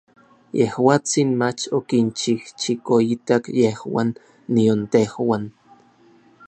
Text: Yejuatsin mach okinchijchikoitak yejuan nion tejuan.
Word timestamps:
Yejuatsin 0.59 1.29
mach 1.41 1.61
okinchijchikoitak 1.79 3.43
yejuan 3.59 4.09
nion 4.55 4.79
tejuan. 4.91 5.43